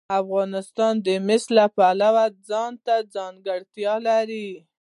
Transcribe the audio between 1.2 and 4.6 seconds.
مس د پلوه ځانته ځانګړتیا لري.